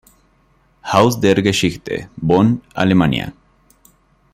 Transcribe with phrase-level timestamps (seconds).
[0.83, 3.33] Haus der Geschichte, Bonn, Alemania.